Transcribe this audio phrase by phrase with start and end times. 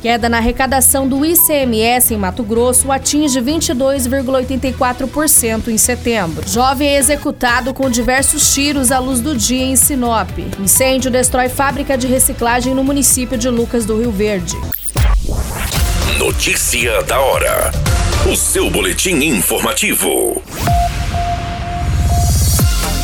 [0.00, 6.48] Queda na arrecadação do ICMS em Mato Grosso atinge 22,84% em setembro.
[6.48, 10.30] Jovem é executado com diversos tiros à luz do dia em Sinop.
[10.60, 14.56] Incêndio destrói fábrica de reciclagem no município de Lucas do Rio Verde.
[16.18, 17.72] Notícia da hora.
[18.30, 20.40] O seu boletim informativo.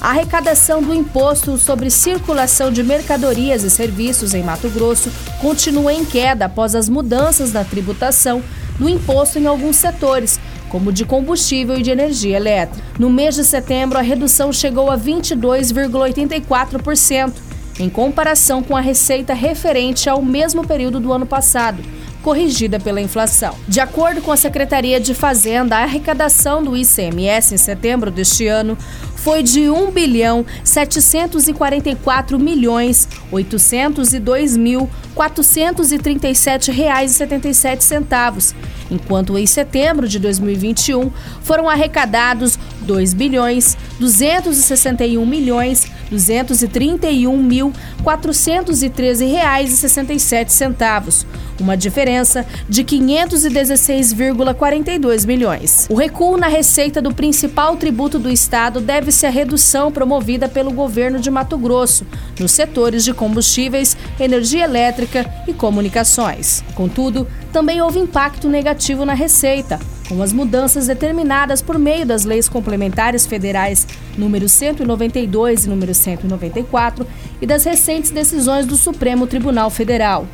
[0.00, 6.04] A arrecadação do imposto sobre circulação de mercadorias e serviços em Mato Grosso continua em
[6.04, 8.40] queda após as mudanças na tributação
[8.78, 10.38] do imposto em alguns setores,
[10.68, 12.86] como de combustível e de energia elétrica.
[12.96, 17.32] No mês de setembro, a redução chegou a 22,84%,
[17.80, 21.82] em comparação com a receita referente ao mesmo período do ano passado
[22.28, 23.54] corrigida pela inflação.
[23.66, 28.76] De acordo com a Secretaria de Fazenda, a arrecadação do ICMS em setembro deste ano
[29.16, 38.54] foi de 1 bilhão 744 milhões 802 mil 437 reais e 77 centavos,
[38.90, 41.10] enquanto em setembro de 2021
[41.42, 42.58] foram arrecadados
[42.88, 47.70] 2 bilhões 261 milhões 231 mil
[48.02, 51.24] 413 reais e 67 centavos,
[51.60, 55.86] uma diferença de 516,42 milhões.
[55.90, 61.20] O recuo na receita do principal tributo do estado deve-se à redução promovida pelo governo
[61.20, 62.06] de Mato Grosso
[62.40, 66.64] nos setores de combustíveis, energia elétrica e comunicações.
[66.74, 69.78] Contudo, também houve impacto negativo na receita,
[70.08, 77.06] com as mudanças determinadas por meio das leis complementares federais número 192 e número 194
[77.40, 80.26] e das recentes decisões do Supremo Tribunal Federal.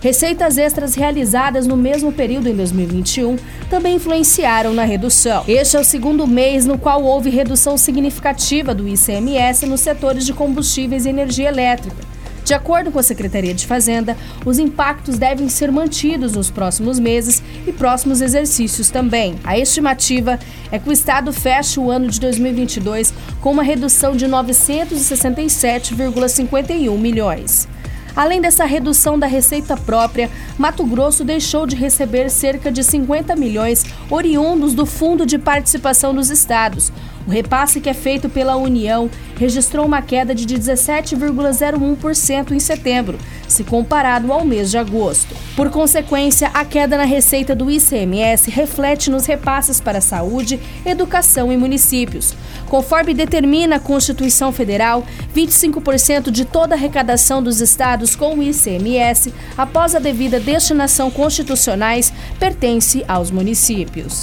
[0.00, 3.36] Receitas extras realizadas no mesmo período em 2021
[3.68, 5.42] também influenciaram na redução.
[5.48, 10.32] Este é o segundo mês no qual houve redução significativa do ICMS nos setores de
[10.32, 12.15] combustíveis e energia elétrica.
[12.46, 17.42] De acordo com a Secretaria de Fazenda, os impactos devem ser mantidos nos próximos meses
[17.66, 19.34] e próximos exercícios também.
[19.42, 20.38] A estimativa
[20.70, 27.66] é que o Estado feche o ano de 2022 com uma redução de 967,51 milhões.
[28.14, 33.84] Além dessa redução da receita própria, Mato Grosso deixou de receber cerca de 50 milhões
[34.08, 36.92] oriundos do Fundo de Participação dos Estados.
[37.26, 43.64] O repasse que é feito pela União registrou uma queda de 17,01% em setembro, se
[43.64, 45.34] comparado ao mês de agosto.
[45.56, 51.56] Por consequência, a queda na receita do ICMS reflete nos repasses para saúde, educação e
[51.56, 52.34] municípios.
[52.68, 55.04] Conforme determina a Constituição Federal,
[55.34, 62.12] 25% de toda a arrecadação dos estados com o ICMS, após a devida destinação constitucionais,
[62.38, 64.22] pertence aos municípios.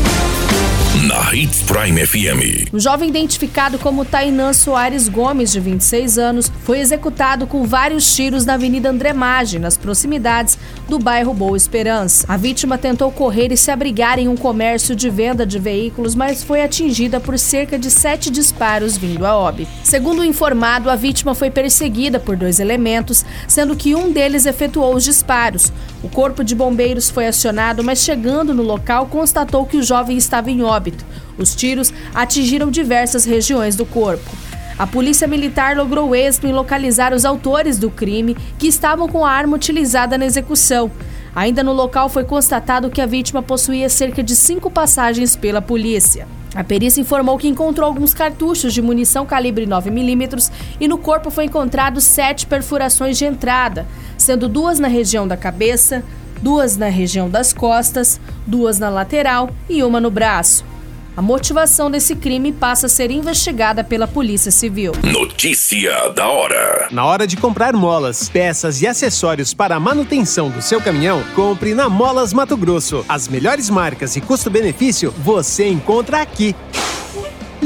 [1.01, 2.71] na Hits Prime FM.
[2.71, 8.45] O jovem identificado como Tainan Soares Gomes, de 26 anos, foi executado com vários tiros
[8.45, 12.25] na Avenida André Maggi, nas proximidades do bairro Boa Esperança.
[12.29, 16.43] A vítima tentou correr e se abrigar em um comércio de venda de veículos, mas
[16.43, 19.71] foi atingida por cerca de sete disparos vindo a óbito.
[19.83, 24.93] Segundo o informado, a vítima foi perseguida por dois elementos, sendo que um deles efetuou
[24.93, 25.73] os disparos.
[26.03, 30.51] O corpo de bombeiros foi acionado, mas chegando no local constatou que o jovem estava
[30.51, 30.90] em óbito
[31.37, 34.29] Os tiros atingiram diversas regiões do corpo.
[34.77, 39.31] A polícia militar logrou êxito em localizar os autores do crime que estavam com a
[39.31, 40.89] arma utilizada na execução.
[41.35, 46.27] Ainda no local foi constatado que a vítima possuía cerca de cinco passagens pela polícia.
[46.53, 51.45] A perícia informou que encontrou alguns cartuchos de munição calibre 9mm e no corpo foi
[51.45, 53.87] encontrado sete perfurações de entrada,
[54.17, 56.03] sendo duas na região da cabeça,
[56.41, 60.70] duas na região das costas, duas na lateral e uma no braço.
[61.15, 64.93] A motivação desse crime passa a ser investigada pela Polícia Civil.
[65.03, 66.87] Notícia da hora.
[66.89, 71.75] Na hora de comprar molas, peças e acessórios para a manutenção do seu caminhão, compre
[71.75, 73.05] na Molas Mato Grosso.
[73.09, 76.55] As melhores marcas e custo-benefício você encontra aqui.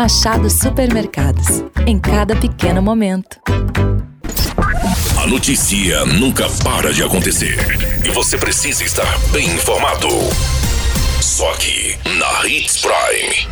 [0.00, 1.62] Machado Supermercados.
[1.86, 3.38] Em cada pequeno momento.
[5.22, 7.58] A notícia nunca para de acontecer.
[8.02, 10.08] E você precisa estar bem informado.
[11.20, 13.46] Só aqui, na Hits Prime.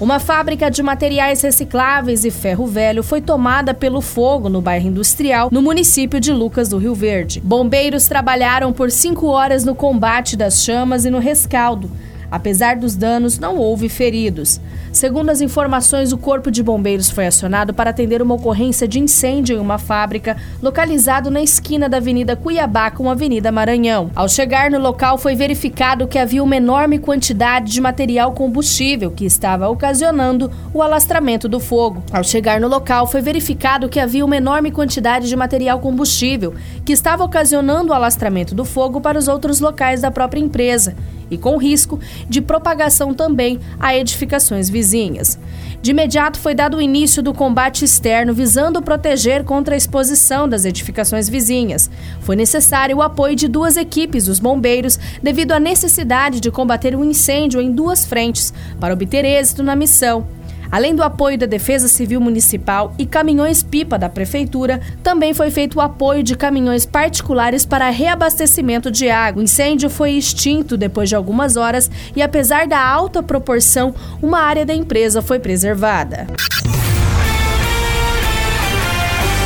[0.00, 5.50] Uma fábrica de materiais recicláveis e ferro velho foi tomada pelo fogo no bairro industrial,
[5.52, 7.42] no município de Lucas do Rio Verde.
[7.44, 11.90] Bombeiros trabalharam por cinco horas no combate das chamas e no rescaldo.
[12.30, 14.60] Apesar dos danos, não houve feridos.
[14.92, 19.56] Segundo as informações, o Corpo de Bombeiros foi acionado para atender uma ocorrência de incêndio
[19.56, 24.10] em uma fábrica localizado na esquina da Avenida Cuiabá com a Avenida Maranhão.
[24.14, 29.24] Ao chegar no local, foi verificado que havia uma enorme quantidade de material combustível que
[29.24, 32.02] estava ocasionando o alastramento do fogo.
[32.10, 36.92] Ao chegar no local, foi verificado que havia uma enorme quantidade de material combustível que
[36.92, 40.96] estava ocasionando o alastramento do fogo para os outros locais da própria empresa
[41.30, 45.38] e com risco de propagação também a edificações vizinhas.
[45.82, 50.64] De imediato foi dado o início do combate externo visando proteger contra a exposição das
[50.64, 51.90] edificações vizinhas.
[52.20, 57.00] Foi necessário o apoio de duas equipes dos bombeiros devido à necessidade de combater o
[57.00, 60.26] um incêndio em duas frentes para obter êxito na missão.
[60.70, 65.80] Além do apoio da Defesa Civil Municipal e caminhões-pipa da Prefeitura, também foi feito o
[65.80, 69.40] apoio de caminhões particulares para reabastecimento de água.
[69.40, 74.64] O incêndio foi extinto depois de algumas horas e, apesar da alta proporção, uma área
[74.64, 76.26] da empresa foi preservada.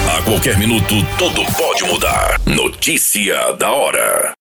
[0.09, 2.41] A qualquer minuto, tudo pode mudar.
[2.47, 4.33] Notícia da hora.